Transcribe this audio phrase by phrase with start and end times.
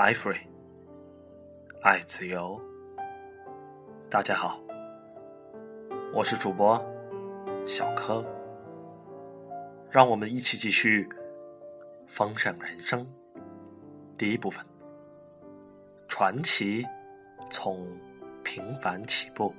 [0.00, 0.40] 爱 free，
[1.82, 2.58] 爱自由。
[4.08, 4.58] 大家好，
[6.14, 6.82] 我是主播
[7.66, 8.24] 小柯，
[9.90, 11.06] 让我们一起继续
[12.06, 13.06] 丰盛人生
[14.16, 14.64] 第一部分。
[16.08, 16.86] 传奇
[17.50, 17.86] 从
[18.42, 19.54] 平凡起步。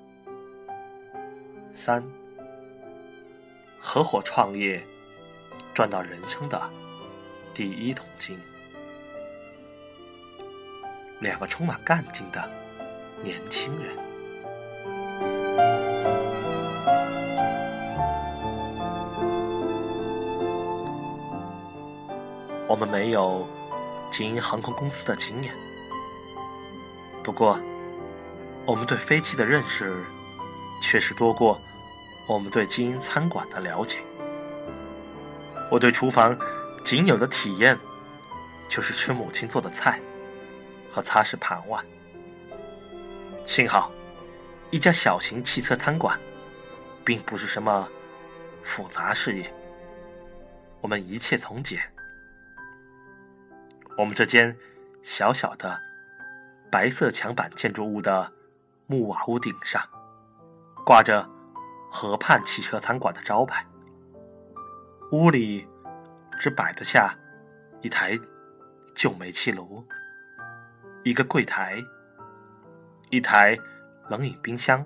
[1.72, 2.04] 三，
[3.80, 4.84] 合伙创业
[5.72, 6.60] 赚到人生的
[7.54, 8.40] 第一桶金。
[11.22, 12.52] 两个充满干劲的
[13.24, 13.96] 年轻人。
[22.68, 23.48] 我们没有
[24.12, 25.54] 经营航空公司的经验，
[27.24, 27.60] 不过
[28.66, 30.04] 我们对飞机的认识
[30.82, 31.62] 确实多过
[32.28, 34.00] 我们对经营餐馆的了解。
[35.70, 36.36] 我对厨房
[36.84, 37.78] 仅有的体验
[38.68, 40.02] 就是吃母亲做的菜。
[40.92, 41.84] 和擦拭盘碗。
[43.46, 43.92] 幸好，
[44.70, 46.20] 一家小型汽车餐馆，
[47.04, 47.90] 并不是什么
[48.64, 49.54] 复杂事业。
[50.82, 51.82] 我们一切从简。
[53.98, 54.56] 我们这间
[55.04, 55.80] 小小的
[56.72, 58.32] 白色墙板建筑物的
[58.88, 59.82] 木瓦屋顶上，
[60.86, 61.28] 挂着
[61.92, 63.66] “河畔汽车餐馆”的招牌。
[65.12, 65.68] 屋里
[66.40, 67.14] 只摆得下
[67.82, 68.18] 一台
[68.96, 69.86] 旧煤气炉。
[71.04, 71.84] 一个柜台，
[73.10, 73.58] 一台
[74.08, 74.86] 冷饮冰箱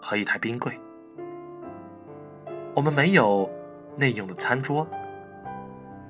[0.00, 0.72] 和一台冰柜。
[2.72, 3.50] 我们没有
[3.96, 4.86] 内用的餐桌，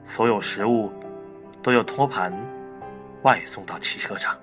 [0.04, 0.92] 所有食物
[1.62, 2.30] 都由托盘
[3.22, 4.38] 外送到汽车厂。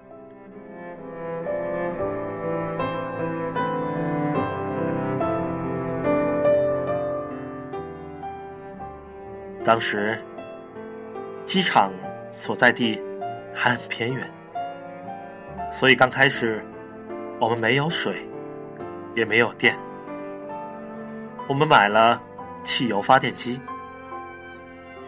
[9.64, 10.20] 当时，
[11.46, 11.94] 机场
[12.32, 13.00] 所在地
[13.54, 14.28] 还很偏远。
[15.72, 16.66] 所以刚开始，
[17.40, 18.28] 我们没有水，
[19.16, 19.78] 也没有电。
[21.48, 22.22] 我们买了
[22.64, 23.60] 汽油发电机，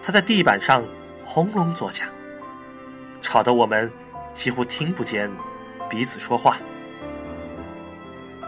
[0.01, 0.83] 它在地板上
[1.25, 2.07] 轰隆作响，
[3.21, 3.91] 吵得我们
[4.33, 5.29] 几乎听不见
[5.89, 6.57] 彼此说话。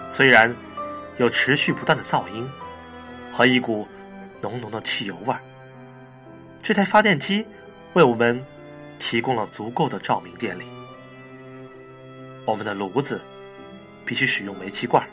[0.07, 0.55] 虽然
[1.17, 2.49] 有持续不断的噪音
[3.31, 3.87] 和一股
[4.41, 5.39] 浓浓的汽油味儿，
[6.61, 7.45] 这台发电机
[7.93, 8.43] 为我们
[8.97, 10.72] 提供了足够的照明电力。
[12.45, 13.21] 我们的炉子
[14.05, 15.07] 必须使用煤气罐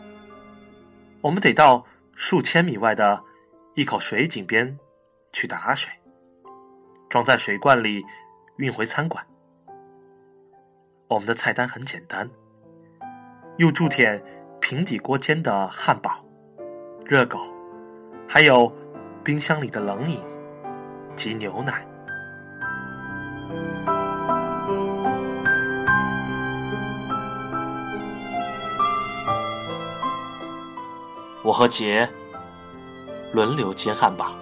[1.21, 3.23] 我们得到数千米外的
[3.75, 4.79] 一口水井边
[5.33, 5.93] 去打水，
[7.09, 8.05] 装在水罐里
[8.57, 9.25] 运回餐馆。
[11.09, 12.29] 我们的菜单很简单：
[13.59, 14.23] 有铸铁
[14.61, 16.25] 平底锅煎的汉堡、
[17.05, 17.39] 热狗，
[18.29, 18.75] 还有
[19.23, 20.21] 冰箱里的冷饮
[21.15, 21.87] 及牛奶。
[31.51, 32.09] 我和杰
[33.33, 34.37] 轮流煎汉堡，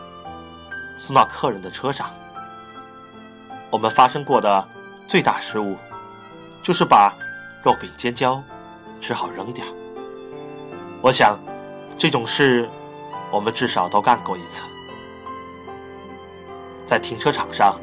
[0.94, 2.06] 送到客人的车上。
[3.70, 4.69] 我们发生过的
[5.06, 5.74] 最大失误，
[6.62, 7.16] 就是把
[7.64, 8.42] 肉饼煎焦，
[9.00, 9.64] 只好扔掉。
[11.00, 11.38] 我想，
[11.97, 12.68] 这种事
[13.30, 14.62] 我们至少都干过一次。
[16.86, 17.80] 在停车场上，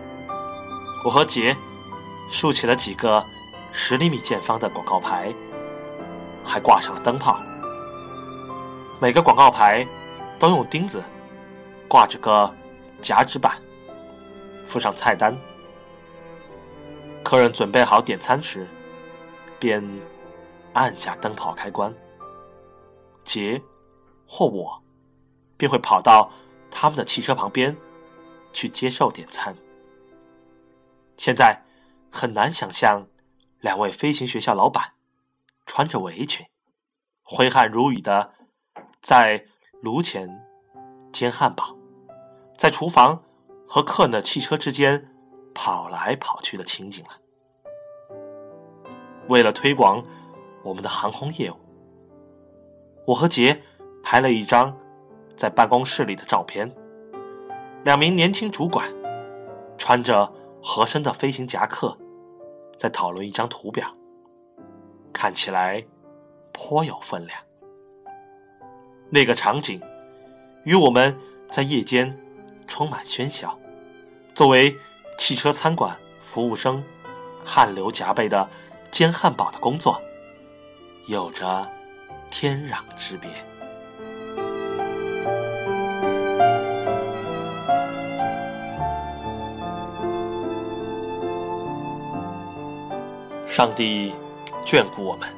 [1.03, 1.57] 我和杰
[2.29, 3.25] 竖起了几个
[3.71, 5.33] 十厘米见方的广告牌，
[6.43, 7.39] 还挂上了灯泡。
[8.97, 9.85] 每个广告牌
[10.39, 11.03] 都用钉子
[11.87, 12.55] 挂着个
[13.01, 13.61] 夹纸板，
[14.65, 15.37] 附上菜单。
[17.21, 18.65] 客人准备好点餐时，
[19.59, 19.83] 便
[20.71, 21.93] 按下灯泡开关。
[23.25, 23.61] 杰
[24.25, 24.81] 或我
[25.57, 26.31] 便会跑到
[26.71, 27.75] 他们的汽车旁边
[28.53, 29.53] 去接受点餐。
[31.17, 31.61] 现在
[32.09, 33.07] 很难想象
[33.59, 34.93] 两位飞行学校老板
[35.65, 36.45] 穿着围裙，
[37.23, 38.31] 挥汗如雨的。
[39.05, 39.45] 在
[39.83, 40.27] 炉前
[41.13, 41.77] 煎汉堡，
[42.57, 43.21] 在厨房
[43.67, 45.13] 和客人的汽车之间
[45.53, 47.11] 跑来跑去的情景了。
[49.27, 50.03] 为了推广
[50.63, 51.55] 我们的航空业务，
[53.05, 53.61] 我和杰
[54.01, 54.75] 拍了一张
[55.37, 56.75] 在办公室里的照片。
[57.83, 58.91] 两名年轻主管
[59.77, 61.95] 穿着合身的飞行夹克，
[62.79, 63.87] 在讨论一张图表，
[65.13, 65.85] 看起来
[66.51, 67.44] 颇有分量。
[69.09, 69.81] 那个场景，
[70.63, 71.17] 与我们
[71.49, 72.17] 在夜间
[72.67, 73.57] 充满喧嚣，
[74.33, 74.75] 作为
[75.17, 76.83] 汽车餐馆服务生，
[77.43, 78.49] 汗流浃背的
[78.91, 80.01] 煎汉堡的工作，
[81.07, 81.69] 有着
[82.29, 83.29] 天壤之别。
[93.45, 94.11] 上帝
[94.65, 95.29] 眷顾我们，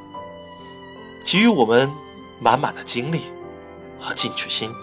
[1.23, 1.91] 给予我们
[2.39, 3.31] 满满的精力
[3.99, 4.73] 和进取心。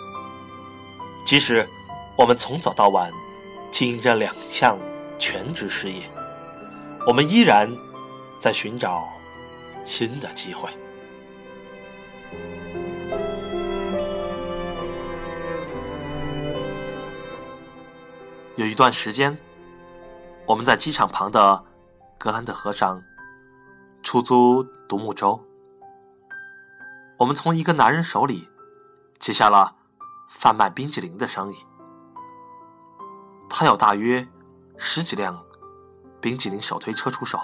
[1.25, 1.69] 即使
[2.17, 3.11] 我们从早到晚
[3.71, 4.79] 经营着两项
[5.19, 6.03] 全职事业，
[7.07, 7.71] 我们依然
[8.39, 9.09] 在寻找
[9.85, 10.69] 新的机会。
[18.57, 19.37] 有一段时间，
[20.47, 21.65] 我们在机场旁的
[22.17, 23.03] 格兰德河上
[24.03, 25.43] 出租独木舟。
[27.17, 28.49] 我们从一个男人手里
[29.25, 29.75] 接下了
[30.29, 31.57] 贩卖冰激凌的生意。
[33.49, 34.29] 他有大约
[34.77, 35.43] 十几辆
[36.21, 37.39] 冰激凌手推车出手。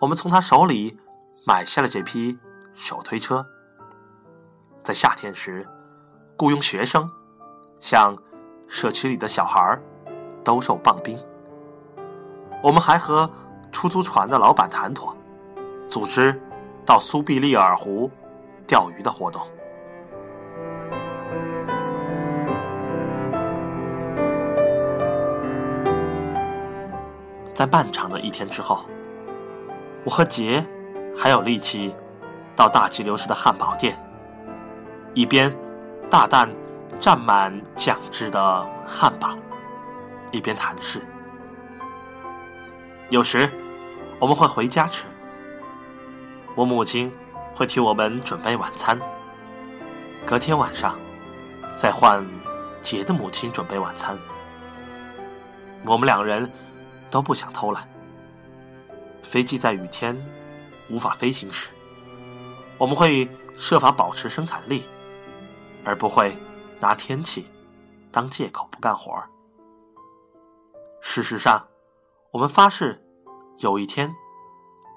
[0.00, 0.98] 我们从他手里
[1.44, 2.38] 买下了这批
[2.72, 3.44] 手推车，
[4.82, 5.68] 在夏天时
[6.38, 7.06] 雇佣学生，
[7.78, 8.16] 向。
[8.66, 9.78] 社区里的小孩
[10.42, 11.18] 兜售棒冰。
[12.62, 13.30] 我们还和
[13.70, 15.14] 出租船的老板谈妥，
[15.86, 16.40] 组织
[16.86, 18.10] 到苏必利尔湖
[18.66, 19.46] 钓鱼的活动。
[27.54, 28.84] 在漫长的一天之后，
[30.04, 30.66] 我和杰
[31.16, 31.94] 还有力气
[32.54, 33.96] 到大吉流市的汉堡店，
[35.14, 35.56] 一边
[36.10, 36.48] 大啖。
[37.00, 39.36] 蘸满酱汁的汉堡，
[40.30, 41.02] 一边谈事。
[43.10, 43.50] 有时
[44.20, 45.06] 我们会回家吃，
[46.54, 47.12] 我母亲
[47.52, 48.98] 会替我们准备晚餐。
[50.24, 50.96] 隔天晚上，
[51.76, 52.24] 再换
[52.80, 54.16] 杰的母亲准备晚餐。
[55.84, 56.50] 我们两人
[57.14, 57.88] 都不想偷懒。
[59.22, 60.20] 飞机在雨天
[60.90, 61.70] 无法飞行时，
[62.76, 64.82] 我们会设法保持生产力，
[65.84, 66.36] 而不会。
[66.80, 67.48] 拿天气
[68.12, 69.30] 当借口不干活儿。
[71.00, 71.66] 事实上，
[72.30, 73.02] 我们发誓
[73.60, 74.12] 有一天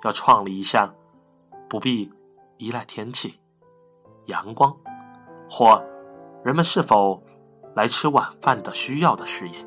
[0.03, 0.93] 要创立一项
[1.69, 2.11] 不必
[2.57, 3.39] 依赖天气、
[4.25, 4.75] 阳光
[5.49, 5.81] 或
[6.43, 7.23] 人们是否
[7.73, 9.65] 来吃晚饭的需要的事业。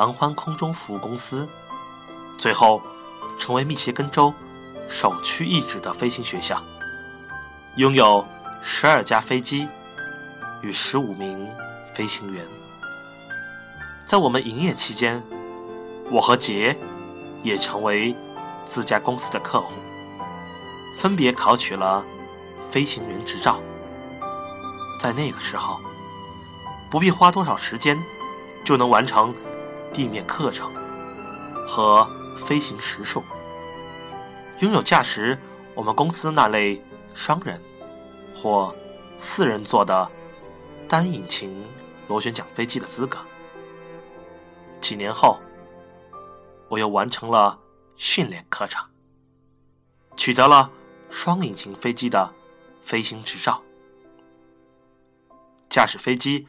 [0.00, 1.46] 狼欢空中服务公司，
[2.38, 2.80] 最后
[3.36, 4.32] 成为密歇根州
[4.88, 6.64] 首屈一指的飞行学校，
[7.76, 8.26] 拥有
[8.62, 9.68] 十二架飞机
[10.62, 11.46] 与十五名
[11.92, 12.48] 飞行员。
[14.06, 15.22] 在我们营业期间，
[16.10, 16.74] 我和杰
[17.42, 18.16] 也成为
[18.64, 19.74] 自家公司的客户，
[20.96, 22.02] 分别考取了
[22.70, 23.60] 飞行员执照。
[24.98, 25.78] 在那个时候，
[26.90, 28.02] 不必花多少时间
[28.64, 29.34] 就能完成。
[29.92, 30.72] 地面课程
[31.66, 32.08] 和
[32.46, 33.22] 飞行时数，
[34.60, 35.38] 拥有驾驶
[35.74, 36.82] 我们公司那类
[37.12, 37.60] 双人
[38.34, 38.74] 或
[39.18, 40.10] 四人座的
[40.88, 41.64] 单引擎
[42.08, 43.18] 螺旋桨飞机的资格。
[44.80, 45.38] 几年后，
[46.68, 47.58] 我又完成了
[47.96, 48.84] 训练课程，
[50.16, 50.70] 取得了
[51.10, 52.32] 双引擎飞机的
[52.82, 53.62] 飞行执照，
[55.68, 56.46] 驾驶飞机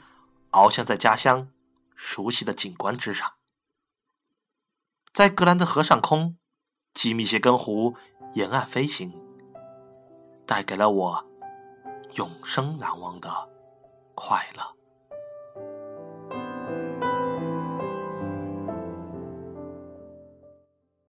[0.52, 1.48] 翱翔在家乡。
[2.04, 3.36] 熟悉的景观之上，
[5.14, 6.36] 在格兰德河上空，
[6.96, 7.96] 基密歇根湖
[8.34, 9.14] 沿岸飞行，
[10.48, 11.26] 带给了我
[12.16, 13.30] 永生难忘的
[14.16, 14.81] 快乐。